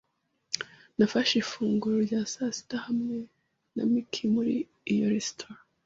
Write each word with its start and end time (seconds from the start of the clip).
Nafashe 0.97 1.33
ifunguro 1.37 1.95
rya 2.05 2.21
sasita 2.33 2.77
hamwe 2.85 3.17
na 3.75 3.83
Mike 3.91 4.23
muri 4.35 4.55
iyo 4.91 5.05
resitora. 5.13 5.59